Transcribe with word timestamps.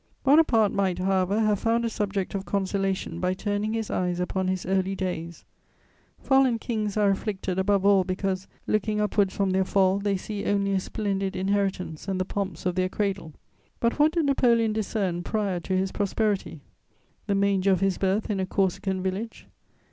Bonaparte 0.23 0.71
might, 0.71 0.97
however, 0.97 1.39
have 1.41 1.59
found 1.59 1.85
a 1.85 1.89
subject 1.91 2.33
of 2.33 2.43
consolation 2.43 3.19
by 3.19 3.35
turning 3.35 3.73
his 3.73 3.91
eyes 3.91 4.19
upon 4.19 4.47
his 4.47 4.65
early 4.65 4.95
days: 4.95 5.45
fallen 6.17 6.57
kings 6.57 6.97
are 6.97 7.11
afflicted 7.11 7.59
above 7.59 7.85
all 7.85 8.03
because, 8.03 8.47
looking 8.65 8.99
upwards 8.99 9.31
from 9.35 9.51
their 9.51 9.63
fall, 9.63 9.99
they 9.99 10.17
see 10.17 10.43
only 10.45 10.71
a 10.73 10.79
splendid 10.79 11.35
inheritance 11.35 12.07
and 12.07 12.19
the 12.19 12.25
pomps 12.25 12.65
of 12.65 12.73
their 12.73 12.89
cradle: 12.89 13.33
but 13.79 13.99
what 13.99 14.11
did 14.13 14.25
Napoleon 14.25 14.73
discern 14.73 15.21
prior 15.21 15.59
to 15.59 15.77
his 15.77 15.91
prosperity? 15.91 16.61
The 17.27 17.35
manger 17.35 17.71
of 17.71 17.81
his 17.81 17.99
birth 17.99 18.31
in 18.31 18.39
a 18.39 18.45
Corsican 18.47 19.03
village. 19.03 19.45